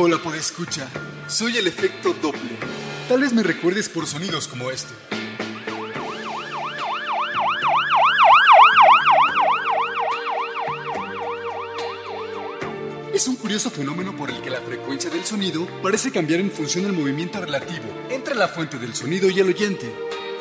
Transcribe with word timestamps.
Hola 0.00 0.16
por 0.22 0.36
escucha, 0.36 0.88
soy 1.26 1.56
el 1.56 1.66
efecto 1.66 2.14
Doppler. 2.22 2.56
Tal 3.08 3.20
vez 3.20 3.32
me 3.32 3.42
recuerdes 3.42 3.88
por 3.88 4.06
sonidos 4.06 4.46
como 4.46 4.70
este. 4.70 4.94
Es 13.12 13.26
un 13.26 13.34
curioso 13.34 13.70
fenómeno 13.70 14.14
por 14.14 14.30
el 14.30 14.40
que 14.40 14.50
la 14.50 14.60
frecuencia 14.60 15.10
del 15.10 15.24
sonido 15.24 15.66
parece 15.82 16.12
cambiar 16.12 16.38
en 16.38 16.52
función 16.52 16.84
del 16.84 16.92
movimiento 16.92 17.40
relativo 17.40 17.86
entre 18.08 18.36
la 18.36 18.46
fuente 18.46 18.78
del 18.78 18.94
sonido 18.94 19.28
y 19.28 19.40
el 19.40 19.48
oyente. 19.48 19.92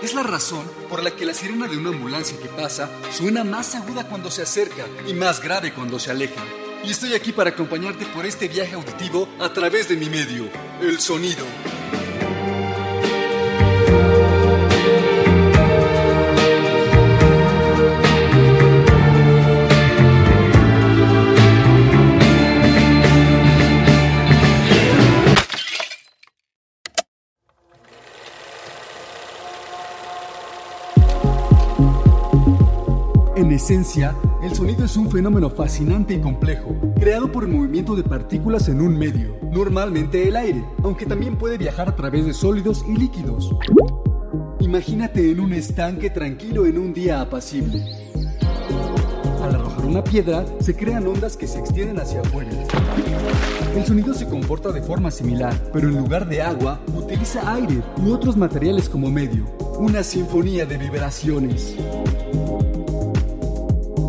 Es 0.03 0.13
la 0.13 0.21
razón 0.21 0.69
por 0.87 1.01
la 1.01 1.15
que 1.15 1.25
la 1.25 1.33
sirena 1.33 1.67
de 1.67 1.77
una 1.77 1.89
ambulancia 1.89 2.39
que 2.39 2.49
pasa 2.49 2.91
suena 3.11 3.43
más 3.43 3.73
aguda 3.73 4.07
cuando 4.07 4.29
se 4.29 4.43
acerca 4.43 4.85
y 5.07 5.15
más 5.15 5.41
grave 5.41 5.73
cuando 5.73 5.97
se 5.97 6.11
aleja. 6.11 6.43
Y 6.83 6.91
estoy 6.91 7.13
aquí 7.13 7.31
para 7.31 7.49
acompañarte 7.49 8.05
por 8.05 8.25
este 8.25 8.47
viaje 8.47 8.75
auditivo 8.75 9.27
a 9.39 9.51
través 9.51 9.89
de 9.89 9.97
mi 9.97 10.09
medio, 10.09 10.49
el 10.81 10.99
sonido. 10.99 11.45
En 33.35 33.51
esencia, 33.51 34.15
el 34.47 34.55
sonido 34.55 34.85
es 34.85 34.95
un 34.95 35.11
fenómeno 35.11 35.49
fascinante 35.49 36.13
y 36.13 36.21
complejo, 36.21 36.73
creado 36.95 37.29
por 37.29 37.43
el 37.43 37.49
movimiento 37.49 37.97
de 37.97 38.03
partículas 38.03 38.69
en 38.69 38.79
un 38.79 38.97
medio, 38.97 39.35
normalmente 39.51 40.25
el 40.25 40.37
aire, 40.37 40.63
aunque 40.83 41.05
también 41.05 41.35
puede 41.35 41.57
viajar 41.57 41.89
a 41.89 41.95
través 41.97 42.25
de 42.25 42.33
sólidos 42.33 42.85
y 42.87 42.95
líquidos. 42.95 43.53
Imagínate 44.61 45.31
en 45.31 45.41
un 45.41 45.51
estanque 45.51 46.09
tranquilo 46.09 46.65
en 46.65 46.77
un 46.77 46.93
día 46.93 47.19
apacible. 47.19 47.83
Al 49.43 49.55
arrojar 49.55 49.85
una 49.85 50.03
piedra, 50.03 50.45
se 50.61 50.73
crean 50.73 51.05
ondas 51.07 51.35
que 51.35 51.47
se 51.47 51.59
extienden 51.59 51.99
hacia 51.99 52.21
afuera. 52.21 52.51
El 53.75 53.85
sonido 53.85 54.13
se 54.13 54.29
comporta 54.29 54.71
de 54.71 54.81
forma 54.81 55.11
similar, 55.11 55.61
pero 55.73 55.89
en 55.89 55.97
lugar 55.97 56.25
de 56.25 56.41
agua, 56.41 56.79
utiliza 56.95 57.53
aire 57.53 57.81
u 58.01 58.13
otros 58.13 58.37
materiales 58.37 58.87
como 58.87 59.11
medio. 59.11 59.45
Una 59.77 60.03
sinfonía 60.03 60.65
de 60.65 60.77
vibraciones. 60.77 61.75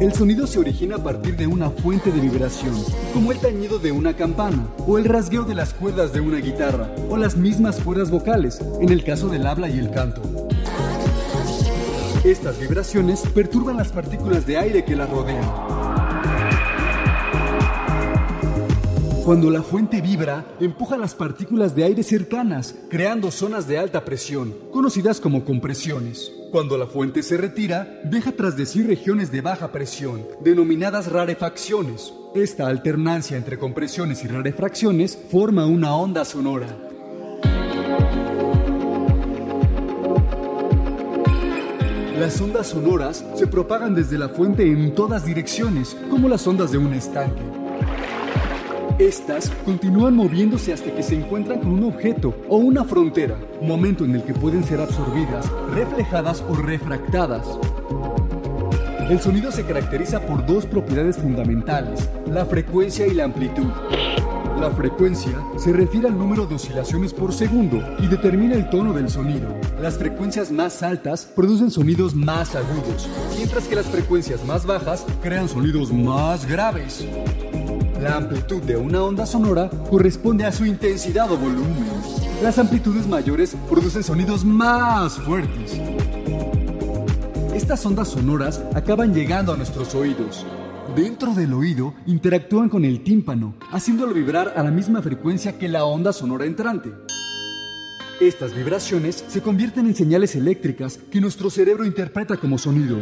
El 0.01 0.13
sonido 0.13 0.47
se 0.47 0.61
origina 0.61 0.95
a 0.95 1.03
partir 1.03 1.37
de 1.37 1.49
una 1.49 1.71
fuente 1.71 2.13
de 2.13 2.21
vibración, 2.21 2.73
como 3.13 3.33
el 3.33 3.39
tañido 3.39 3.81
de 3.81 3.91
una 3.91 4.15
campana, 4.15 4.69
o 4.87 4.97
el 4.97 5.05
rasgueo 5.05 5.43
de 5.43 5.57
las 5.57 5.75
cuerdas 5.75 6.13
de 6.13 6.21
una 6.21 6.39
guitarra, 6.39 6.89
o 7.11 7.17
las 7.17 7.37
mismas 7.37 7.81
cuerdas 7.81 8.09
vocales, 8.09 8.61
en 8.81 8.91
el 8.91 9.03
caso 9.03 9.29
del 9.29 9.45
habla 9.45 9.69
y 9.69 9.77
el 9.77 9.91
canto. 9.91 10.23
Estas 12.23 12.61
vibraciones 12.61 13.23
perturban 13.35 13.77
las 13.77 13.91
partículas 13.91 14.47
de 14.47 14.59
aire 14.59 14.85
que 14.85 14.95
las 14.95 15.11
rodean. 15.11 15.78
Cuando 19.29 19.51
la 19.51 19.63
fuente 19.63 20.01
vibra, 20.01 20.47
empuja 20.59 20.97
las 20.97 21.15
partículas 21.15 21.77
de 21.77 21.85
aire 21.85 22.03
cercanas, 22.03 22.75
creando 22.89 23.31
zonas 23.31 23.69
de 23.69 23.77
alta 23.77 24.03
presión, 24.03 24.55
conocidas 24.73 25.21
como 25.21 25.45
compresiones. 25.45 26.33
Cuando 26.51 26.79
la 26.79 26.87
fuente 26.87 27.23
se 27.23 27.37
retira, 27.37 28.01
deja 28.05 28.33
tras 28.33 28.57
de 28.57 28.65
sí 28.65 28.83
regiones 28.83 29.31
de 29.31 29.43
baja 29.43 29.71
presión, 29.71 30.27
denominadas 30.41 31.13
rarefacciones. 31.13 32.15
Esta 32.35 32.69
alternancia 32.69 33.37
entre 33.37 33.59
compresiones 33.59 34.25
y 34.25 34.29
rarefacciones 34.29 35.19
forma 35.31 35.67
una 35.67 35.95
onda 35.95 36.25
sonora. 36.25 36.75
Las 42.19 42.41
ondas 42.41 42.69
sonoras 42.69 43.27
se 43.35 43.47
propagan 43.47 43.95
desde 43.95 44.17
la 44.17 44.31
fuente 44.31 44.63
en 44.63 44.95
todas 44.95 45.27
direcciones, 45.27 45.99
como 46.09 46.31
las 46.31 46.47
ondas 46.47 46.73
de 46.73 46.79
un 46.79 46.95
estanque. 46.95 47.58
Estas 48.99 49.51
continúan 49.65 50.17
moviéndose 50.17 50.73
hasta 50.73 50.93
que 50.93 51.05
se 51.05 51.15
encuentran 51.15 51.61
con 51.61 51.71
un 51.71 51.85
objeto 51.85 52.35
o 52.49 52.57
una 52.57 52.85
frontera, 52.85 53.39
momento 53.63 54.05
en 54.05 54.17
el 54.17 54.25
que 54.25 54.35
pueden 54.35 54.65
ser 54.65 54.81
absorbidas, 54.81 55.49
reflejadas 55.73 56.43
o 56.49 56.55
refractadas. 56.55 57.47
El 59.09 59.21
sonido 59.21 59.53
se 59.53 59.65
caracteriza 59.65 60.21
por 60.27 60.45
dos 60.45 60.67
propiedades 60.67 61.17
fundamentales, 61.17 62.11
la 62.27 62.45
frecuencia 62.45 63.07
y 63.07 63.15
la 63.15 63.23
amplitud. 63.23 63.69
La 64.61 64.71
frecuencia 64.73 65.45
se 65.57 65.73
refiere 65.73 66.09
al 66.09 66.19
número 66.19 66.45
de 66.47 66.57
oscilaciones 66.57 67.15
por 67.15 67.33
segundo 67.33 67.81
y 68.01 68.09
determina 68.09 68.57
el 68.57 68.69
tono 68.69 68.93
del 68.93 69.09
sonido. 69.09 69.49
Las 69.81 69.97
frecuencias 69.97 70.51
más 70.51 70.83
altas 70.83 71.25
producen 71.25 71.71
sonidos 71.71 72.17
más 72.17 72.57
agudos, 72.57 73.09
mientras 73.37 73.69
que 73.69 73.77
las 73.77 73.87
frecuencias 73.87 74.45
más 74.45 74.67
bajas 74.67 75.07
crean 75.23 75.49
sonidos 75.49 75.93
más 75.93 76.45
graves. 76.45 77.07
La 78.01 78.17
amplitud 78.17 78.63
de 78.63 78.77
una 78.77 79.03
onda 79.03 79.27
sonora 79.27 79.69
corresponde 79.91 80.45
a 80.45 80.53
su 80.53 80.65
intensidad 80.65 81.31
o 81.33 81.37
volumen. 81.37 81.85
Las 82.45 82.57
amplitudes 82.59 83.09
mayores 83.09 83.57
producen 83.69 84.05
sonidos 84.05 84.45
más 84.45 85.19
fuertes. 85.19 85.81
Estas 87.55 87.85
ondas 87.85 88.07
sonoras 88.09 88.63
acaban 88.73 89.13
llegando 89.13 89.53
a 89.53 89.57
nuestros 89.57 89.97
oídos. 89.97 90.47
Dentro 90.95 91.35
del 91.35 91.53
oído 91.53 91.95
interactúan 92.07 92.69
con 92.69 92.85
el 92.85 93.03
tímpano, 93.03 93.55
haciéndolo 93.73 94.15
vibrar 94.15 94.55
a 94.55 94.63
la 94.63 94.71
misma 94.71 95.03
frecuencia 95.03 95.59
que 95.59 95.69
la 95.69 95.85
onda 95.85 96.13
sonora 96.13 96.45
entrante. 96.45 96.93
Estas 98.21 98.55
vibraciones 98.55 99.25
se 99.27 99.43
convierten 99.43 99.89
en 99.89 99.97
señales 99.97 100.37
eléctricas 100.37 101.01
que 101.11 101.21
nuestro 101.21 101.51
cerebro 101.51 101.85
interpreta 101.85 102.37
como 102.37 102.59
sonido. 102.59 102.99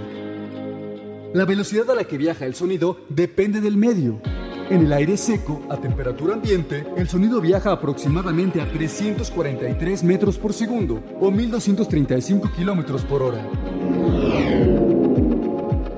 La 1.34 1.44
velocidad 1.44 1.90
a 1.90 1.94
la 1.94 2.04
que 2.04 2.16
viaja 2.16 2.46
el 2.46 2.54
sonido 2.54 2.99
depende 3.10 3.60
del 3.60 3.76
medio. 3.76 4.22
En 4.68 4.80
el 4.80 4.92
aire 4.92 5.16
seco, 5.16 5.62
a 5.70 5.76
temperatura 5.76 6.34
ambiente, 6.34 6.84
el 6.96 7.08
sonido 7.08 7.40
viaja 7.40 7.70
aproximadamente 7.70 8.60
a 8.60 8.68
343 8.68 10.02
metros 10.02 10.38
por 10.38 10.52
segundo 10.52 11.00
o 11.20 11.30
1235 11.30 12.50
kilómetros 12.56 13.04
por 13.04 13.22
hora. 13.22 13.48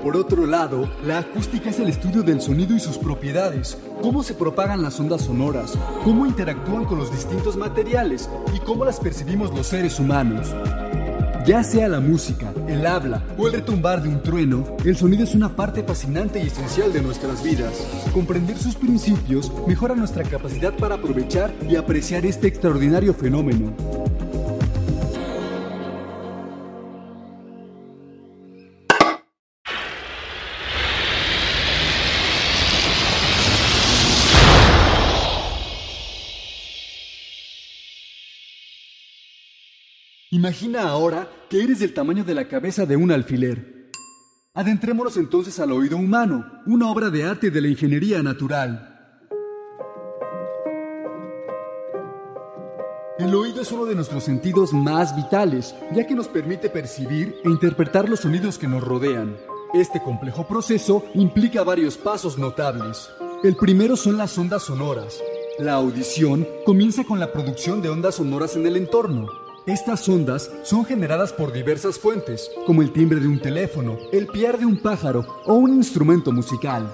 Por 0.03 0.15
otro 0.15 0.45
lado, 0.45 0.87
la 1.03 1.17
acústica 1.17 1.71
es 1.71 1.79
el 1.79 1.89
estudio 1.89 2.21
del 2.21 2.41
sonido 2.41 2.75
y 2.75 2.79
sus 2.79 2.99
propiedades, 2.99 3.75
cómo 4.03 4.21
se 4.21 4.35
propagan 4.35 4.83
las 4.83 4.99
ondas 4.99 5.21
sonoras, 5.21 5.73
cómo 6.03 6.27
interactúan 6.27 6.85
con 6.85 6.99
los 6.99 7.11
distintos 7.11 7.57
materiales 7.57 8.29
y 8.55 8.59
cómo 8.59 8.85
las 8.85 8.99
percibimos 8.99 9.51
los 9.51 9.65
seres 9.65 9.99
humanos. 9.99 10.53
Ya 11.49 11.63
sea 11.63 11.87
la 11.87 11.99
música, 11.99 12.53
el 12.67 12.85
habla 12.85 13.23
o 13.35 13.47
el 13.47 13.53
retumbar 13.53 14.03
de 14.03 14.09
un 14.09 14.21
trueno, 14.21 14.77
el 14.85 14.95
sonido 14.95 15.23
es 15.23 15.33
una 15.33 15.55
parte 15.55 15.81
fascinante 15.81 16.39
y 16.43 16.45
esencial 16.45 16.93
de 16.93 17.01
nuestras 17.01 17.41
vidas. 17.41 17.73
Comprender 18.13 18.55
sus 18.55 18.75
principios 18.75 19.51
mejora 19.65 19.95
nuestra 19.95 20.23
capacidad 20.23 20.71
para 20.77 20.93
aprovechar 20.93 21.51
y 21.67 21.75
apreciar 21.75 22.23
este 22.27 22.45
extraordinario 22.45 23.15
fenómeno. 23.15 23.73
Imagina 40.39 40.83
ahora 40.83 41.29
que 41.49 41.61
eres 41.61 41.79
del 41.79 41.93
tamaño 41.93 42.23
de 42.23 42.33
la 42.33 42.47
cabeza 42.47 42.85
de 42.85 42.95
un 42.95 43.11
alfiler. 43.11 43.91
Adentrémonos 44.53 45.17
entonces 45.17 45.59
al 45.59 45.73
oído 45.73 45.97
humano, 45.97 46.45
una 46.65 46.89
obra 46.89 47.09
de 47.09 47.25
arte 47.25 47.51
de 47.51 47.59
la 47.59 47.67
ingeniería 47.67 48.23
natural. 48.23 49.17
El 53.19 53.35
oído 53.35 53.61
es 53.61 53.69
uno 53.73 53.83
de 53.83 53.95
nuestros 53.95 54.23
sentidos 54.23 54.71
más 54.71 55.13
vitales, 55.13 55.75
ya 55.93 56.07
que 56.07 56.15
nos 56.15 56.29
permite 56.29 56.69
percibir 56.69 57.35
e 57.43 57.49
interpretar 57.49 58.07
los 58.07 58.21
sonidos 58.21 58.57
que 58.57 58.69
nos 58.69 58.81
rodean. 58.81 59.35
Este 59.73 60.01
complejo 60.01 60.47
proceso 60.47 61.03
implica 61.15 61.65
varios 61.65 61.97
pasos 61.97 62.37
notables. 62.37 63.09
El 63.43 63.57
primero 63.57 63.97
son 63.97 64.15
las 64.15 64.37
ondas 64.37 64.63
sonoras. 64.63 65.21
La 65.59 65.73
audición 65.73 66.47
comienza 66.65 67.03
con 67.03 67.19
la 67.19 67.33
producción 67.33 67.81
de 67.81 67.89
ondas 67.89 68.15
sonoras 68.15 68.55
en 68.55 68.65
el 68.65 68.77
entorno. 68.77 69.48
Estas 69.69 70.09
ondas 70.09 70.49
son 70.63 70.83
generadas 70.83 71.31
por 71.31 71.53
diversas 71.53 71.99
fuentes, 71.99 72.49
como 72.65 72.81
el 72.81 72.91
timbre 72.91 73.19
de 73.19 73.27
un 73.27 73.39
teléfono, 73.39 73.99
el 74.11 74.25
piar 74.25 74.57
de 74.57 74.65
un 74.65 74.77
pájaro 74.77 75.43
o 75.45 75.53
un 75.53 75.75
instrumento 75.75 76.31
musical. 76.31 76.91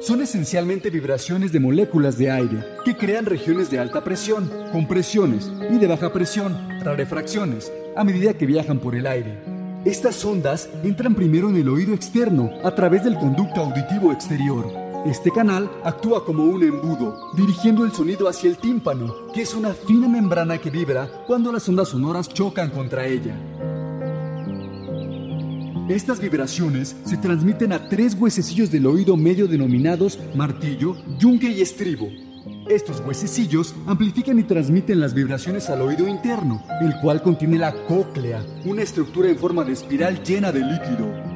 Son 0.00 0.22
esencialmente 0.22 0.88
vibraciones 0.88 1.52
de 1.52 1.60
moléculas 1.60 2.16
de 2.16 2.30
aire 2.30 2.64
que 2.82 2.96
crean 2.96 3.26
regiones 3.26 3.70
de 3.70 3.78
alta 3.78 4.02
presión, 4.02 4.50
compresiones 4.72 5.52
y 5.70 5.76
de 5.76 5.86
baja 5.86 6.14
presión, 6.14 6.56
rarefracciones, 6.82 7.70
a 7.94 8.04
medida 8.04 8.32
que 8.32 8.46
viajan 8.46 8.78
por 8.78 8.94
el 8.94 9.06
aire. 9.06 9.38
Estas 9.84 10.24
ondas 10.24 10.70
entran 10.82 11.14
primero 11.14 11.50
en 11.50 11.56
el 11.56 11.68
oído 11.68 11.92
externo 11.92 12.52
a 12.64 12.74
través 12.74 13.04
del 13.04 13.18
conducto 13.18 13.60
auditivo 13.60 14.12
exterior 14.12 14.83
este 15.04 15.30
canal 15.30 15.70
actúa 15.84 16.24
como 16.24 16.44
un 16.44 16.62
embudo, 16.62 17.30
dirigiendo 17.34 17.84
el 17.84 17.92
sonido 17.92 18.26
hacia 18.26 18.48
el 18.48 18.56
tímpano, 18.56 19.14
que 19.34 19.42
es 19.42 19.54
una 19.54 19.74
fina 19.74 20.08
membrana 20.08 20.56
que 20.56 20.70
vibra 20.70 21.24
cuando 21.26 21.52
las 21.52 21.68
ondas 21.68 21.88
sonoras 21.88 22.28
chocan 22.28 22.70
contra 22.70 23.06
ella. 23.06 23.36
Estas 25.90 26.20
vibraciones 26.20 26.96
se 27.04 27.18
transmiten 27.18 27.74
a 27.74 27.90
tres 27.90 28.16
huesecillos 28.18 28.70
del 28.70 28.86
oído 28.86 29.18
medio 29.18 29.46
denominados 29.46 30.18
martillo, 30.34 30.96
yunque 31.18 31.50
y 31.50 31.60
estribo. 31.60 32.08
Estos 32.66 33.00
huesecillos 33.00 33.74
amplifican 33.86 34.38
y 34.38 34.44
transmiten 34.44 35.00
las 35.00 35.12
vibraciones 35.12 35.68
al 35.68 35.82
oído 35.82 36.08
interno, 36.08 36.62
el 36.80 36.94
cual 37.02 37.22
contiene 37.22 37.58
la 37.58 37.74
cóclea, 37.86 38.42
una 38.64 38.80
estructura 38.80 39.28
en 39.28 39.36
forma 39.36 39.64
de 39.64 39.72
espiral 39.72 40.22
llena 40.22 40.50
de 40.50 40.60
líquido. 40.60 41.33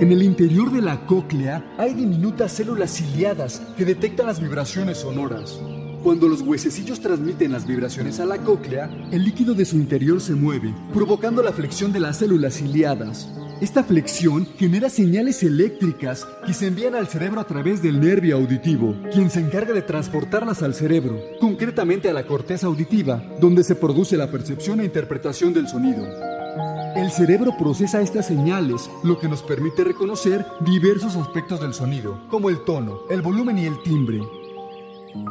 En 0.00 0.10
el 0.12 0.22
interior 0.22 0.72
de 0.72 0.80
la 0.80 1.04
cóclea 1.04 1.74
hay 1.76 1.92
diminutas 1.92 2.52
células 2.52 2.90
ciliadas 2.90 3.60
que 3.76 3.84
detectan 3.84 4.28
las 4.28 4.40
vibraciones 4.40 4.96
sonoras. 4.96 5.60
Cuando 6.02 6.26
los 6.26 6.40
huesecillos 6.40 7.00
transmiten 7.00 7.52
las 7.52 7.66
vibraciones 7.66 8.18
a 8.18 8.24
la 8.24 8.38
cóclea, 8.38 8.88
el 9.12 9.22
líquido 9.22 9.52
de 9.52 9.66
su 9.66 9.76
interior 9.76 10.22
se 10.22 10.32
mueve, 10.32 10.74
provocando 10.94 11.42
la 11.42 11.52
flexión 11.52 11.92
de 11.92 12.00
las 12.00 12.16
células 12.16 12.54
ciliadas. 12.54 13.28
Esta 13.60 13.84
flexión 13.84 14.48
genera 14.56 14.88
señales 14.88 15.42
eléctricas 15.42 16.26
que 16.46 16.54
se 16.54 16.68
envían 16.68 16.94
al 16.94 17.06
cerebro 17.06 17.38
a 17.38 17.46
través 17.46 17.82
del 17.82 18.00
nervio 18.00 18.38
auditivo, 18.38 18.96
quien 19.12 19.28
se 19.28 19.40
encarga 19.40 19.74
de 19.74 19.82
transportarlas 19.82 20.62
al 20.62 20.72
cerebro, 20.72 21.20
concretamente 21.40 22.08
a 22.08 22.14
la 22.14 22.26
corteza 22.26 22.68
auditiva, 22.68 23.22
donde 23.38 23.64
se 23.64 23.74
produce 23.74 24.16
la 24.16 24.30
percepción 24.30 24.80
e 24.80 24.86
interpretación 24.86 25.52
del 25.52 25.68
sonido. 25.68 26.29
El 26.96 27.12
cerebro 27.12 27.56
procesa 27.56 28.00
estas 28.00 28.26
señales, 28.26 28.90
lo 29.04 29.18
que 29.18 29.28
nos 29.28 29.42
permite 29.42 29.84
reconocer 29.84 30.44
diversos 30.60 31.14
aspectos 31.14 31.60
del 31.60 31.72
sonido, 31.72 32.20
como 32.28 32.50
el 32.50 32.64
tono, 32.64 33.02
el 33.08 33.22
volumen 33.22 33.58
y 33.58 33.66
el 33.66 33.80
timbre. 33.82 34.20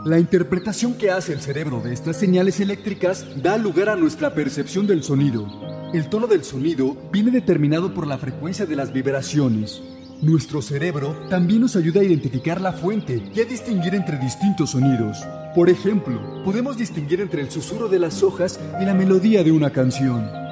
La 0.06 0.20
interpretación 0.20 0.94
que 0.94 1.12
hace 1.12 1.34
el 1.34 1.42
cerebro 1.42 1.82
de 1.82 1.94
estas 1.94 2.18
señales 2.18 2.60
eléctricas 2.62 3.26
da 3.42 3.58
lugar 3.58 3.90
a 3.90 3.98
nuestra 3.98 4.34
percepción 4.34 4.88
del 4.88 5.04
sonido. 5.04 5.48
El 5.94 6.08
tono 6.10 6.28
del 6.28 6.46
sonido 6.46 6.96
viene 7.12 7.32
determinado 7.32 7.94
por 7.94 8.08
la 8.08 8.18
frecuencia 8.18 8.66
de 8.66 8.76
las 8.78 8.94
vibraciones. 8.94 9.82
Nuestro 10.22 10.62
cerebro 10.62 11.16
también 11.30 11.62
nos 11.62 11.76
ayuda 11.76 12.02
a 12.02 12.04
identificar 12.06 12.62
la 12.62 12.74
fuente 12.74 13.22
y 13.34 13.40
a 13.42 13.46
distinguir 13.46 13.96
entre 13.96 14.18
distintos 14.18 14.72
sonidos. 14.72 15.18
Por 15.56 15.70
ejemplo, 15.70 16.44
podemos 16.44 16.78
distinguir 16.78 17.22
entre 17.22 17.42
el 17.42 17.50
susurro 17.50 17.90
de 17.90 18.00
las 18.00 18.24
hojas 18.24 18.60
y 18.82 18.86
la 18.86 18.94
melodía 18.94 19.44
de 19.44 19.52
una 19.52 19.72
canción. 19.72 20.49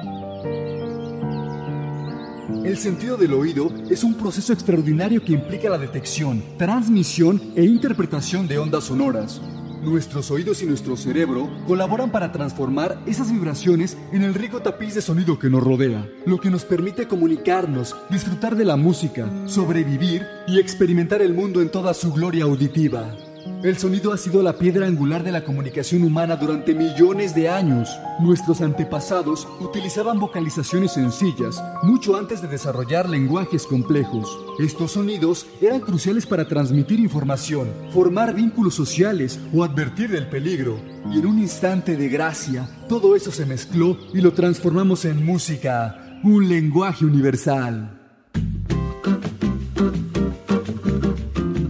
El 2.64 2.76
sentido 2.76 3.16
del 3.16 3.32
oído 3.32 3.70
es 3.88 4.04
un 4.04 4.14
proceso 4.14 4.52
extraordinario 4.52 5.22
que 5.22 5.32
implica 5.32 5.70
la 5.70 5.78
detección, 5.78 6.42
transmisión 6.58 7.40
e 7.56 7.64
interpretación 7.64 8.48
de 8.48 8.58
ondas 8.58 8.84
sonoras. 8.84 9.40
Nuestros 9.82 10.30
oídos 10.30 10.60
y 10.62 10.66
nuestro 10.66 10.96
cerebro 10.96 11.48
colaboran 11.66 12.10
para 12.10 12.32
transformar 12.32 13.00
esas 13.06 13.32
vibraciones 13.32 13.96
en 14.12 14.22
el 14.22 14.34
rico 14.34 14.60
tapiz 14.60 14.94
de 14.94 15.02
sonido 15.02 15.38
que 15.38 15.48
nos 15.48 15.62
rodea, 15.62 16.06
lo 16.26 16.38
que 16.38 16.50
nos 16.50 16.64
permite 16.64 17.06
comunicarnos, 17.06 17.96
disfrutar 18.10 18.56
de 18.56 18.64
la 18.64 18.76
música, 18.76 19.30
sobrevivir 19.46 20.26
y 20.48 20.58
experimentar 20.58 21.22
el 21.22 21.32
mundo 21.32 21.62
en 21.62 21.70
toda 21.70 21.94
su 21.94 22.12
gloria 22.12 22.44
auditiva. 22.44 23.14
El 23.60 23.76
sonido 23.76 24.12
ha 24.12 24.16
sido 24.16 24.40
la 24.40 24.56
piedra 24.56 24.86
angular 24.86 25.24
de 25.24 25.32
la 25.32 25.42
comunicación 25.42 26.04
humana 26.04 26.36
durante 26.36 26.76
millones 26.76 27.34
de 27.34 27.48
años. 27.48 27.90
Nuestros 28.20 28.60
antepasados 28.60 29.48
utilizaban 29.58 30.20
vocalizaciones 30.20 30.92
sencillas 30.92 31.60
mucho 31.82 32.16
antes 32.16 32.40
de 32.40 32.46
desarrollar 32.46 33.08
lenguajes 33.08 33.66
complejos. 33.66 34.38
Estos 34.60 34.92
sonidos 34.92 35.44
eran 35.60 35.80
cruciales 35.80 36.24
para 36.24 36.46
transmitir 36.46 37.00
información, 37.00 37.68
formar 37.92 38.32
vínculos 38.32 38.76
sociales 38.76 39.40
o 39.52 39.64
advertir 39.64 40.08
del 40.10 40.28
peligro. 40.28 40.78
Y 41.10 41.18
en 41.18 41.26
un 41.26 41.40
instante 41.40 41.96
de 41.96 42.08
gracia, 42.08 42.68
todo 42.88 43.16
eso 43.16 43.32
se 43.32 43.44
mezcló 43.44 43.98
y 44.14 44.20
lo 44.20 44.34
transformamos 44.34 45.04
en 45.04 45.24
música, 45.24 46.20
un 46.22 46.48
lenguaje 46.48 47.04
universal. 47.04 47.98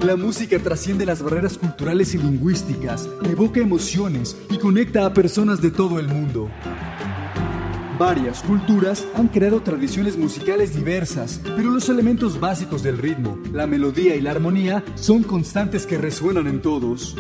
La 0.09 0.17
música 0.17 0.59
trasciende 0.59 1.05
las 1.05 1.23
barreras 1.23 1.59
culturales 1.59 2.15
y 2.15 2.19
lingüísticas, 2.19 3.07
evoca 3.25 3.61
emociones 3.61 4.39
y 4.49 4.57
conecta 4.57 5.05
a 5.05 5.13
personas 5.13 5.61
de 5.61 5.71
todo 5.71 5.99
el 5.99 6.09
mundo. 6.09 6.49
Varias 7.99 8.43
culturas 8.43 9.07
han 9.15 9.29
creado 9.29 9.61
tradiciones 9.61 10.17
musicales 10.17 10.75
diversas, 10.75 11.43
pero 11.55 11.71
los 11.71 11.91
elementos 11.91 12.41
básicos 12.41 12.83
del 12.83 12.97
ritmo, 12.97 13.39
la 13.53 13.67
melodía 13.67 14.17
y 14.17 14.23
la 14.23 14.31
armonía 14.31 14.83
son 14.95 15.25
constantes 15.25 15.85
que 15.85 15.99
resuenan 15.99 16.47
en 16.47 16.63
todos. 16.63 17.15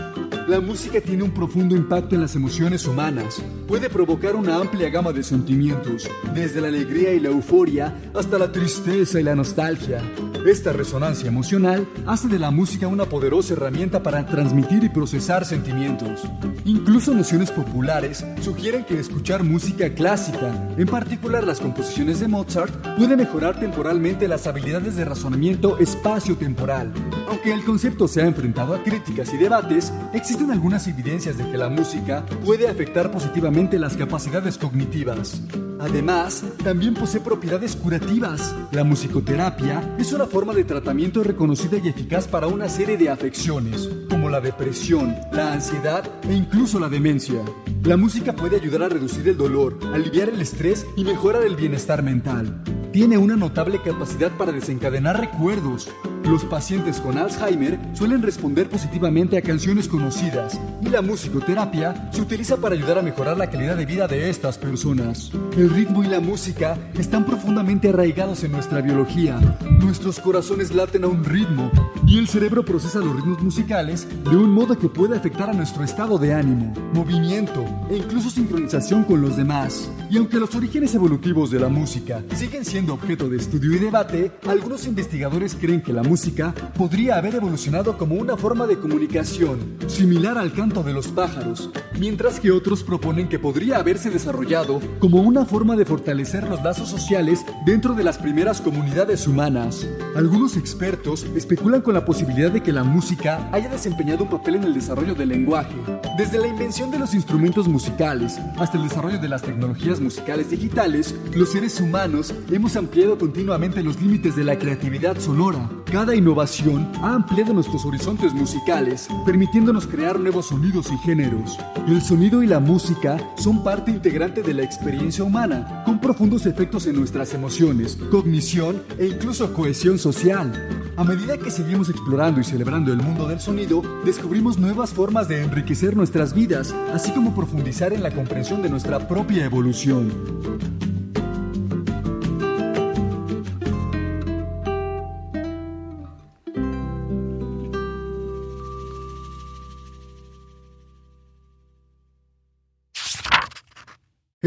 La 0.46 0.60
música 0.62 1.02
tiene 1.02 1.24
un 1.24 1.32
profundo 1.32 1.76
impacto 1.76 2.14
en 2.14 2.22
las 2.22 2.36
emociones 2.36 2.86
humanas. 2.86 3.42
Puede 3.66 3.90
provocar 3.90 4.34
una 4.34 4.56
amplia 4.56 4.88
gama 4.88 5.12
de 5.12 5.22
sentimientos, 5.22 6.08
desde 6.32 6.62
la 6.62 6.68
alegría 6.68 7.12
y 7.12 7.20
la 7.20 7.28
euforia 7.28 7.94
hasta 8.14 8.38
la 8.38 8.50
tristeza 8.50 9.20
y 9.20 9.24
la 9.24 9.34
nostalgia. 9.34 10.00
Esta 10.48 10.72
resonancia 10.72 11.28
emocional 11.28 11.86
hace 12.06 12.26
de 12.26 12.38
la 12.38 12.50
música 12.50 12.88
una 12.88 13.04
poderosa 13.04 13.52
herramienta 13.52 14.02
para 14.02 14.24
transmitir 14.24 14.82
y 14.82 14.88
procesar 14.88 15.44
sentimientos. 15.44 16.22
Incluso 16.64 17.12
nociones 17.12 17.50
populares 17.50 18.24
sugieren 18.40 18.86
que 18.86 18.98
escuchar 18.98 19.44
música 19.44 19.92
clásica, 19.92 20.70
en 20.78 20.86
particular 20.86 21.46
las 21.46 21.60
composiciones 21.60 22.20
de 22.20 22.28
Mozart, 22.28 22.72
puede 22.96 23.14
mejorar 23.14 23.60
temporalmente 23.60 24.26
las 24.26 24.46
habilidades 24.46 24.96
de 24.96 25.04
razonamiento 25.04 25.76
espacio-temporal. 25.76 26.94
Aunque 27.28 27.52
el 27.52 27.62
concepto 27.62 28.08
se 28.08 28.22
ha 28.22 28.26
enfrentado 28.26 28.74
a 28.74 28.82
críticas 28.82 29.34
y 29.34 29.36
debates, 29.36 29.92
existen 30.14 30.50
algunas 30.50 30.88
evidencias 30.88 31.36
de 31.36 31.44
que 31.44 31.58
la 31.58 31.68
música 31.68 32.24
puede 32.42 32.68
afectar 32.68 33.10
positivamente 33.10 33.78
las 33.78 33.98
capacidades 33.98 34.56
cognitivas. 34.56 35.42
Además, 35.80 36.44
también 36.64 36.94
posee 36.94 37.20
propiedades 37.20 37.76
curativas. 37.76 38.54
La 38.72 38.82
musicoterapia 38.82 39.96
es 39.98 40.12
una 40.12 40.26
forma 40.26 40.52
de 40.52 40.64
tratamiento 40.64 41.22
reconocida 41.22 41.78
y 41.78 41.88
eficaz 41.88 42.26
para 42.26 42.48
una 42.48 42.68
serie 42.68 42.96
de 42.96 43.10
afecciones, 43.10 43.88
como 44.10 44.28
la 44.28 44.40
depresión, 44.40 45.14
la 45.32 45.52
ansiedad 45.52 46.04
e 46.28 46.34
incluso 46.34 46.80
la 46.80 46.88
demencia. 46.88 47.40
La 47.84 47.96
música 47.96 48.34
puede 48.34 48.56
ayudar 48.56 48.82
a 48.82 48.88
reducir 48.88 49.28
el 49.28 49.36
dolor, 49.36 49.78
aliviar 49.94 50.28
el 50.28 50.40
estrés 50.40 50.84
y 50.96 51.04
mejorar 51.04 51.44
el 51.44 51.54
bienestar 51.54 52.02
mental. 52.02 52.62
Tiene 52.92 53.16
una 53.16 53.36
notable 53.36 53.80
capacidad 53.80 54.32
para 54.36 54.50
desencadenar 54.50 55.20
recuerdos, 55.20 55.88
Los 56.28 56.44
pacientes 56.44 57.00
con 57.00 57.16
Alzheimer 57.16 57.78
suelen 57.94 58.20
responder 58.20 58.68
positivamente 58.68 59.38
a 59.38 59.42
canciones 59.42 59.88
conocidas 59.88 60.60
y 60.82 60.90
la 60.90 61.00
musicoterapia 61.00 62.10
se 62.12 62.20
utiliza 62.20 62.58
para 62.58 62.74
ayudar 62.74 62.98
a 62.98 63.02
mejorar 63.02 63.38
la 63.38 63.48
calidad 63.48 63.78
de 63.78 63.86
vida 63.86 64.06
de 64.06 64.28
estas 64.28 64.58
personas. 64.58 65.32
El 65.56 65.70
ritmo 65.70 66.04
y 66.04 66.06
la 66.06 66.20
música 66.20 66.76
están 66.98 67.24
profundamente 67.24 67.88
arraigados 67.88 68.44
en 68.44 68.52
nuestra 68.52 68.82
biología. 68.82 69.38
Nuestros 69.80 70.20
corazones 70.20 70.74
laten 70.74 71.04
a 71.04 71.06
un 71.06 71.24
ritmo 71.24 71.70
y 72.06 72.18
el 72.18 72.28
cerebro 72.28 72.62
procesa 72.62 72.98
los 72.98 73.16
ritmos 73.16 73.42
musicales 73.42 74.06
de 74.24 74.36
un 74.36 74.50
modo 74.50 74.78
que 74.78 74.88
puede 74.88 75.16
afectar 75.16 75.48
a 75.48 75.54
nuestro 75.54 75.82
estado 75.82 76.18
de 76.18 76.34
ánimo, 76.34 76.74
movimiento 76.92 77.64
e 77.90 77.96
incluso 77.96 78.28
sincronización 78.28 79.04
con 79.04 79.22
los 79.22 79.38
demás. 79.38 79.90
Y 80.10 80.18
aunque 80.18 80.38
los 80.38 80.54
orígenes 80.54 80.94
evolutivos 80.94 81.50
de 81.50 81.60
la 81.60 81.68
música 81.68 82.22
siguen 82.34 82.66
siendo 82.66 82.94
objeto 82.94 83.30
de 83.30 83.38
estudio 83.38 83.74
y 83.74 83.78
debate, 83.78 84.32
algunos 84.46 84.86
investigadores 84.86 85.54
creen 85.54 85.82
que 85.82 85.92
la 85.92 86.02
música 86.18 86.52
podría 86.76 87.16
haber 87.16 87.36
evolucionado 87.36 87.96
como 87.96 88.16
una 88.16 88.36
forma 88.36 88.66
de 88.66 88.76
comunicación, 88.76 89.76
similar 89.86 90.36
al 90.36 90.52
canto 90.52 90.82
de 90.82 90.92
los 90.92 91.06
pájaros, 91.06 91.70
mientras 91.96 92.40
que 92.40 92.50
otros 92.50 92.82
proponen 92.82 93.28
que 93.28 93.38
podría 93.38 93.76
haberse 93.78 94.10
desarrollado 94.10 94.80
como 94.98 95.20
una 95.20 95.44
forma 95.44 95.76
de 95.76 95.84
fortalecer 95.84 96.48
los 96.48 96.60
lazos 96.64 96.88
sociales 96.88 97.46
dentro 97.64 97.94
de 97.94 98.02
las 98.02 98.18
primeras 98.18 98.60
comunidades 98.60 99.28
humanas. 99.28 99.86
Algunos 100.16 100.56
expertos 100.56 101.24
especulan 101.36 101.82
con 101.82 101.94
la 101.94 102.04
posibilidad 102.04 102.50
de 102.50 102.64
que 102.64 102.72
la 102.72 102.82
música 102.82 103.48
haya 103.52 103.68
desempeñado 103.68 104.24
un 104.24 104.30
papel 104.30 104.56
en 104.56 104.64
el 104.64 104.74
desarrollo 104.74 105.14
del 105.14 105.28
lenguaje, 105.28 105.76
desde 106.16 106.40
la 106.40 106.48
invención 106.48 106.90
de 106.90 106.98
los 106.98 107.14
instrumentos 107.14 107.68
musicales 107.68 108.40
hasta 108.58 108.76
el 108.76 108.88
desarrollo 108.88 109.20
de 109.20 109.28
las 109.28 109.42
tecnologías 109.42 110.00
musicales 110.00 110.50
digitales, 110.50 111.14
los 111.32 111.52
seres 111.52 111.80
humanos 111.80 112.34
hemos 112.50 112.74
ampliado 112.74 113.16
continuamente 113.16 113.84
los 113.84 114.02
límites 114.02 114.34
de 114.34 114.42
la 114.42 114.58
creatividad 114.58 115.16
sonora. 115.20 115.68
Cada 115.90 116.14
innovación 116.14 116.92
ha 117.00 117.14
ampliado 117.14 117.54
nuestros 117.54 117.86
horizontes 117.86 118.34
musicales, 118.34 119.08
permitiéndonos 119.24 119.86
crear 119.86 120.20
nuevos 120.20 120.48
sonidos 120.48 120.92
y 120.92 120.98
géneros. 120.98 121.58
El 121.86 122.02
sonido 122.02 122.42
y 122.42 122.46
la 122.46 122.60
música 122.60 123.16
son 123.38 123.64
parte 123.64 123.90
integrante 123.90 124.42
de 124.42 124.52
la 124.52 124.64
experiencia 124.64 125.24
humana, 125.24 125.82
con 125.86 125.98
profundos 125.98 126.44
efectos 126.44 126.86
en 126.86 126.96
nuestras 126.96 127.32
emociones, 127.32 127.96
cognición 128.10 128.82
e 128.98 129.06
incluso 129.06 129.54
cohesión 129.54 129.98
social. 129.98 130.52
A 130.98 131.04
medida 131.04 131.38
que 131.38 131.50
seguimos 131.50 131.88
explorando 131.88 132.42
y 132.42 132.44
celebrando 132.44 132.92
el 132.92 133.02
mundo 133.02 133.26
del 133.26 133.40
sonido, 133.40 133.80
descubrimos 134.04 134.58
nuevas 134.58 134.90
formas 134.90 135.26
de 135.26 135.42
enriquecer 135.42 135.96
nuestras 135.96 136.34
vidas, 136.34 136.74
así 136.92 137.12
como 137.12 137.34
profundizar 137.34 137.94
en 137.94 138.02
la 138.02 138.10
comprensión 138.10 138.60
de 138.60 138.68
nuestra 138.68 139.08
propia 139.08 139.46
evolución. 139.46 140.12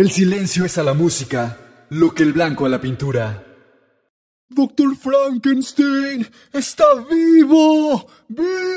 El 0.02 0.10
silencio 0.10 0.66
es 0.66 0.80
a 0.80 0.84
la 0.84 0.96
música 0.96 1.60
lo 1.90 2.12
que 2.12 2.24
el 2.24 2.34
blanco 2.34 2.66
a 2.66 2.70
la 2.70 2.82
pintura. 2.82 3.46
Doctor 4.50 4.96
Frankenstein 4.98 6.28
está 6.52 6.86
vivo, 7.08 8.08
vivo. 8.28 8.72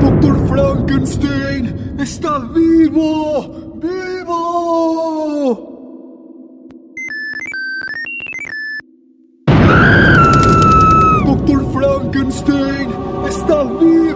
Doctor 0.00 0.48
Frankenstein 0.48 1.96
está 1.98 2.38
vivo, 2.38 3.80
vivo. 3.82 4.44
Doctor 11.26 11.72
Frankenstein 11.72 12.90
está 13.28 13.64
vivo, 13.64 14.13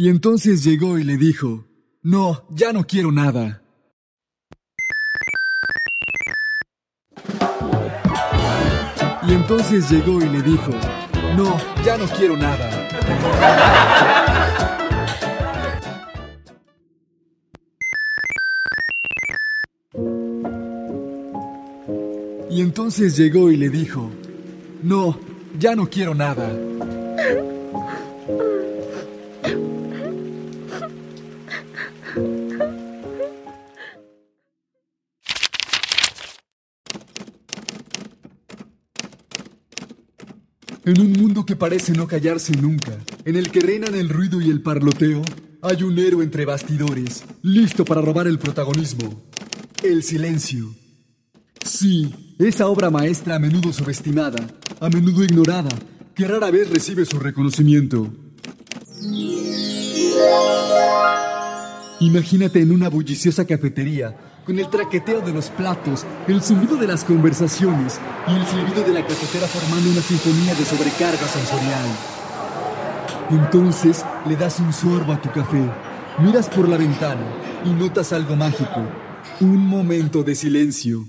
Y 0.00 0.08
entonces 0.08 0.64
llegó 0.64 0.98
y 0.98 1.04
le 1.04 1.18
dijo, 1.18 1.66
No, 2.02 2.46
ya 2.48 2.72
no 2.72 2.86
quiero 2.86 3.12
nada. 3.12 3.62
Y 9.28 9.34
entonces 9.34 9.90
llegó 9.90 10.22
y 10.22 10.28
le 10.30 10.40
dijo, 10.40 10.72
No, 11.36 11.54
ya 11.84 11.98
no 11.98 12.06
quiero 12.06 12.34
nada. 12.34 12.70
Y 22.48 22.62
entonces 22.62 23.18
llegó 23.18 23.50
y 23.50 23.58
le 23.58 23.68
dijo, 23.68 24.10
No, 24.82 25.20
ya 25.58 25.76
no 25.76 25.90
quiero 25.90 26.14
nada. 26.14 26.50
En 40.90 41.00
un 41.00 41.12
mundo 41.12 41.46
que 41.46 41.54
parece 41.54 41.92
no 41.92 42.08
callarse 42.08 42.52
nunca, 42.56 42.98
en 43.24 43.36
el 43.36 43.52
que 43.52 43.60
reinan 43.60 43.94
el 43.94 44.08
ruido 44.08 44.40
y 44.40 44.50
el 44.50 44.60
parloteo, 44.60 45.22
hay 45.62 45.84
un 45.84 45.96
héroe 45.96 46.24
entre 46.24 46.44
bastidores, 46.44 47.22
listo 47.42 47.84
para 47.84 48.00
robar 48.00 48.26
el 48.26 48.40
protagonismo. 48.40 49.22
El 49.84 50.02
silencio. 50.02 50.74
Sí, 51.64 52.12
esa 52.40 52.66
obra 52.66 52.90
maestra 52.90 53.36
a 53.36 53.38
menudo 53.38 53.72
subestimada, 53.72 54.44
a 54.80 54.88
menudo 54.88 55.22
ignorada, 55.22 55.70
que 56.12 56.26
rara 56.26 56.50
vez 56.50 56.68
recibe 56.68 57.04
su 57.04 57.20
reconocimiento. 57.20 58.12
Imagínate 62.00 62.62
en 62.62 62.72
una 62.72 62.88
bulliciosa 62.88 63.46
cafetería, 63.46 64.16
con 64.50 64.58
el 64.58 64.68
traqueteo 64.68 65.20
de 65.20 65.32
los 65.32 65.48
platos, 65.48 66.04
el 66.26 66.42
zumbido 66.42 66.76
de 66.76 66.88
las 66.88 67.04
conversaciones 67.04 68.00
y 68.26 68.34
el 68.34 68.44
silbido 68.44 68.82
de 68.82 68.94
la 68.94 69.06
cafetera 69.06 69.46
formando 69.46 69.88
una 69.92 70.00
sinfonía 70.00 70.56
de 70.56 70.64
sobrecarga 70.64 71.24
sensorial. 71.28 71.86
Entonces 73.30 74.04
le 74.28 74.34
das 74.34 74.58
un 74.58 74.72
sorbo 74.72 75.12
a 75.12 75.22
tu 75.22 75.30
café, 75.30 75.62
miras 76.18 76.48
por 76.48 76.68
la 76.68 76.78
ventana 76.78 77.24
y 77.64 77.68
notas 77.68 78.12
algo 78.12 78.34
mágico, 78.34 78.84
un 79.38 79.64
momento 79.64 80.24
de 80.24 80.34
silencio. 80.34 81.06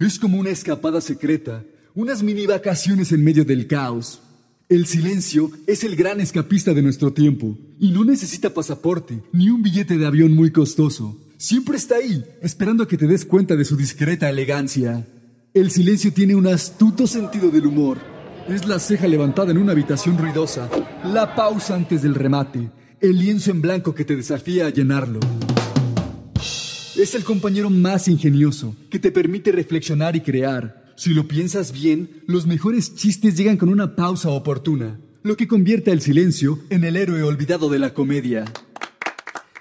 Es 0.00 0.18
como 0.18 0.36
una 0.36 0.50
escapada 0.50 1.00
secreta, 1.00 1.62
unas 1.94 2.24
mini 2.24 2.46
vacaciones 2.46 3.12
en 3.12 3.22
medio 3.22 3.44
del 3.44 3.68
caos. 3.68 4.20
El 4.68 4.86
silencio 4.86 5.48
es 5.68 5.84
el 5.84 5.94
gran 5.94 6.20
escapista 6.20 6.74
de 6.74 6.82
nuestro 6.82 7.12
tiempo 7.12 7.56
y 7.78 7.92
no 7.92 8.04
necesita 8.04 8.52
pasaporte 8.52 9.22
ni 9.32 9.48
un 9.48 9.62
billete 9.62 9.96
de 9.96 10.06
avión 10.06 10.34
muy 10.34 10.50
costoso. 10.50 11.27
Siempre 11.40 11.76
está 11.76 11.94
ahí, 11.94 12.24
esperando 12.42 12.82
a 12.82 12.88
que 12.88 12.96
te 12.96 13.06
des 13.06 13.24
cuenta 13.24 13.54
de 13.54 13.64
su 13.64 13.76
discreta 13.76 14.28
elegancia. 14.28 15.06
El 15.54 15.70
silencio 15.70 16.12
tiene 16.12 16.34
un 16.34 16.48
astuto 16.48 17.06
sentido 17.06 17.52
del 17.52 17.66
humor. 17.66 17.98
Es 18.48 18.66
la 18.66 18.80
ceja 18.80 19.06
levantada 19.06 19.52
en 19.52 19.58
una 19.58 19.70
habitación 19.70 20.18
ruidosa, 20.18 20.68
la 21.04 21.36
pausa 21.36 21.76
antes 21.76 22.02
del 22.02 22.16
remate, 22.16 22.72
el 23.00 23.18
lienzo 23.20 23.52
en 23.52 23.62
blanco 23.62 23.94
que 23.94 24.04
te 24.04 24.16
desafía 24.16 24.66
a 24.66 24.70
llenarlo. 24.70 25.20
Es 26.96 27.14
el 27.14 27.22
compañero 27.22 27.70
más 27.70 28.08
ingenioso, 28.08 28.74
que 28.90 28.98
te 28.98 29.12
permite 29.12 29.52
reflexionar 29.52 30.16
y 30.16 30.22
crear, 30.22 30.92
si 30.96 31.14
lo 31.14 31.28
piensas 31.28 31.70
bien, 31.70 32.24
los 32.26 32.48
mejores 32.48 32.96
chistes 32.96 33.36
llegan 33.36 33.58
con 33.58 33.68
una 33.68 33.94
pausa 33.94 34.30
oportuna, 34.30 34.98
lo 35.22 35.36
que 35.36 35.46
convierte 35.46 35.92
al 35.92 36.00
silencio 36.00 36.58
en 36.68 36.82
el 36.82 36.96
héroe 36.96 37.22
olvidado 37.22 37.68
de 37.68 37.78
la 37.78 37.94
comedia. 37.94 38.44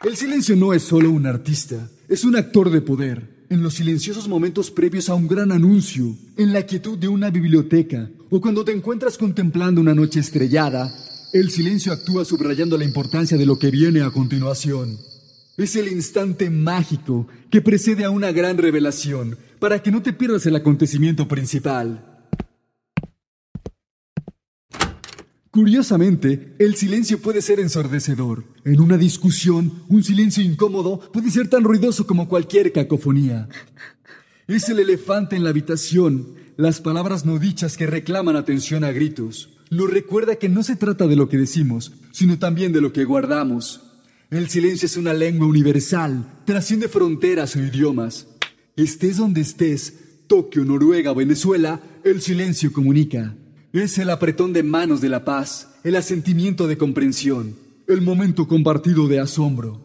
El 0.04 0.16
silencio 0.16 0.56
no 0.56 0.74
es 0.74 0.84
solo 0.84 1.12
un 1.12 1.26
artista, 1.26 1.90
es 2.08 2.24
un 2.24 2.36
actor 2.36 2.70
de 2.70 2.82
poder. 2.82 3.38
En 3.50 3.64
los 3.64 3.74
silenciosos 3.74 4.28
momentos 4.28 4.70
previos 4.70 5.10
a 5.10 5.16
un 5.16 5.28
gran 5.28 5.52
anuncio, 5.52 6.16
en 6.38 6.54
la 6.54 6.64
quietud 6.64 6.98
de 7.00 7.08
una 7.08 7.32
biblioteca 7.32 8.08
o 8.30 8.40
cuando 8.40 8.64
te 8.64 8.74
encuentras 8.74 9.18
contemplando 9.18 9.82
una 9.82 9.96
noche 9.96 10.20
estrellada, 10.20 10.94
el 11.34 11.50
silencio 11.50 11.92
actúa 11.92 12.26
subrayando 12.26 12.78
la 12.78 12.84
importancia 12.84 13.38
de 13.38 13.46
lo 13.48 13.58
que 13.58 13.72
viene 13.72 14.02
a 14.02 14.12
continuación. 14.12 14.98
Es 15.58 15.76
el 15.76 15.92
instante 15.92 16.52
mágico 16.52 17.28
que 17.50 17.62
precede 17.62 18.04
a 18.04 18.12
una 18.12 18.32
gran 18.32 18.58
revelación 18.60 19.36
para 19.58 19.82
que 19.82 19.92
no 19.92 20.04
te 20.04 20.14
pierdas 20.14 20.46
el 20.46 20.56
acontecimiento 20.56 21.28
principal. 21.28 22.17
Curiosamente, 25.52 26.56
el 26.60 26.76
silencio 26.76 27.20
puede 27.20 27.42
ser 27.42 27.60
ensordecedor. 27.60 28.44
En 28.66 28.82
una 28.82 28.98
discusión, 28.98 29.84
un 29.88 30.04
silencio 30.04 30.44
incómodo 30.44 31.00
puede 31.12 31.32
ser 31.32 31.48
tan 31.48 31.64
ruidoso 31.64 32.06
como 32.06 32.28
cualquier 32.28 32.72
cacofonía. 32.74 33.48
Es 34.48 34.70
el 34.70 34.80
elefante 34.80 35.36
en 35.36 35.44
la 35.44 35.50
habitación, 35.50 36.36
las 36.58 36.82
palabras 36.82 37.26
no 37.26 37.40
dichas 37.40 37.78
que 37.78 37.86
reclaman 37.86 38.36
atención 38.36 38.84
a 38.84 38.92
gritos. 38.92 39.50
Nos 39.70 39.90
recuerda 39.90 40.38
que 40.38 40.50
no 40.50 40.64
se 40.64 40.76
trata 40.76 41.08
de 41.08 41.16
lo 41.16 41.30
que 41.30 41.38
decimos, 41.38 41.92
sino 42.12 42.40
también 42.40 42.72
de 42.72 42.82
lo 42.82 42.94
que 42.94 43.06
guardamos. 43.06 43.82
El 44.30 44.50
silencio 44.50 44.86
es 44.86 44.98
una 44.98 45.14
lengua 45.14 45.48
universal, 45.48 46.26
trasciende 46.46 46.88
fronteras 46.88 47.56
o 47.56 47.60
idiomas. 47.60 48.28
Estés 48.76 49.18
donde 49.18 49.42
estés, 49.42 49.94
Tokio, 50.28 50.66
Noruega, 50.66 51.14
Venezuela, 51.14 51.82
el 52.04 52.22
silencio 52.22 52.72
comunica. 52.72 53.36
Es 53.74 53.98
el 53.98 54.10
apretón 54.10 54.54
de 54.54 54.64
manos 54.64 55.02
de 55.02 55.10
la 55.10 55.26
paz, 55.26 55.76
el 55.84 55.98
asentimiento 55.98 56.68
de 56.68 56.78
comprensión, 56.78 57.54
el 57.86 58.02
momento 58.02 58.48
compartido 58.48 59.10
de 59.10 59.20
asombro. 59.20 59.84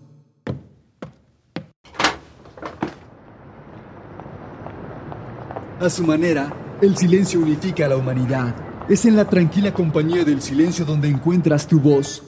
A 5.81 5.91
su 5.91 6.05
manera, 6.05 6.79
el 6.81 6.97
silencio 6.97 7.41
unifica 7.41 7.87
a 7.87 7.89
la 7.89 7.97
humanidad. 7.97 8.55
Es 8.89 9.05
en 9.05 9.17
la 9.17 9.29
tranquila 9.29 9.75
compañía 9.75 10.25
del 10.25 10.41
silencio 10.41 10.85
donde 10.85 11.09
encuentras 11.09 11.67
tu 11.67 11.81
voz. 11.81 12.23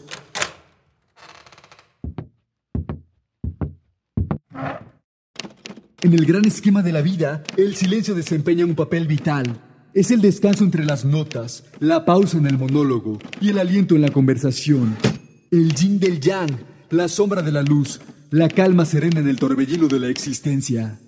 En 6.02 6.12
el 6.12 6.26
gran 6.26 6.44
esquema 6.46 6.82
de 6.82 6.92
la 6.92 7.00
vida, 7.00 7.44
el 7.56 7.76
silencio 7.76 8.16
desempeña 8.16 8.64
un 8.64 8.74
papel 8.74 9.06
vital. 9.06 9.73
Es 9.94 10.10
el 10.10 10.20
descanso 10.20 10.64
entre 10.64 10.84
las 10.84 11.04
notas, 11.04 11.62
la 11.78 12.04
pausa 12.04 12.36
en 12.36 12.46
el 12.46 12.58
monólogo 12.58 13.20
y 13.40 13.50
el 13.50 13.60
aliento 13.60 13.94
en 13.94 14.02
la 14.02 14.10
conversación. 14.10 14.96
El 15.52 15.72
yin 15.72 16.00
del 16.00 16.18
yang, 16.18 16.50
la 16.90 17.06
sombra 17.06 17.42
de 17.42 17.52
la 17.52 17.62
luz, 17.62 18.00
la 18.30 18.48
calma 18.48 18.86
serena 18.86 19.20
en 19.20 19.28
el 19.28 19.38
torbellino 19.38 19.86
de 19.86 20.00
la 20.00 20.08
existencia. 20.08 20.98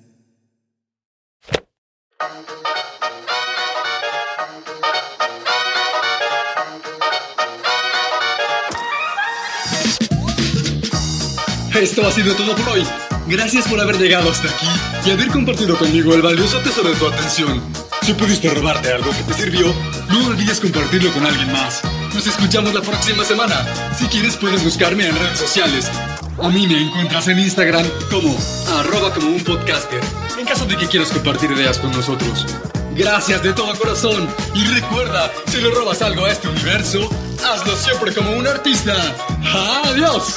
Esto 11.75 12.07
ha 12.07 12.13
sido 12.13 12.37
todo 12.37 12.55
por 12.55 12.69
hoy. 12.69 12.83
Gracias 13.27 13.67
por 13.67 13.81
haber 13.81 13.99
llegado 13.99 14.31
hasta 14.31 14.49
aquí 14.49 14.67
y 15.07 15.11
haber 15.11 15.27
compartido 15.29 15.77
conmigo 15.77 16.15
el 16.15 16.23
valioso 16.23 16.61
tesoro 16.61 16.91
de 16.91 16.95
tu 16.95 17.07
atención. 17.09 17.86
Si 18.03 18.15
pudiste 18.15 18.49
robarte 18.51 18.93
algo 18.93 19.11
que 19.11 19.23
te 19.25 19.35
sirvió, 19.35 19.75
no 20.09 20.27
olvides 20.29 20.61
compartirlo 20.61 21.13
con 21.13 21.27
alguien 21.27 21.51
más. 21.53 21.83
Nos 22.15 22.27
escuchamos 22.27 22.73
la 22.73 22.81
próxima 22.81 23.25
semana. 23.25 23.67
Si 23.99 24.07
quieres 24.07 24.37
puedes 24.37 24.63
buscarme 24.63 25.09
en 25.09 25.19
redes 25.19 25.39
sociales. 25.39 25.91
A 26.43 26.49
mí 26.49 26.67
me 26.67 26.81
encuentras 26.81 27.29
en 27.29 27.39
Instagram 27.39 27.87
como 28.11 28.37
arroba 28.79 29.13
como 29.13 29.29
un 29.29 29.43
podcaster. 29.43 30.01
En 30.39 30.47
caso 30.47 30.67
de 30.67 30.77
que 30.77 30.87
quieras 30.87 31.11
compartir 31.11 31.51
ideas 31.51 31.79
con 31.79 31.91
nosotros. 31.93 32.47
Gracias 32.95 33.43
de 33.43 33.53
todo 33.53 33.75
corazón. 33.79 34.29
Y 34.55 34.65
recuerda, 34.67 35.31
si 35.49 35.59
le 35.59 35.71
robas 35.71 36.01
algo 36.03 36.25
a 36.25 36.31
este 36.31 36.49
universo, 36.49 37.11
hazlo 37.45 37.77
siempre 37.77 38.15
como 38.15 38.31
un 38.33 38.47
artista. 38.47 38.95
Adiós. 39.85 40.37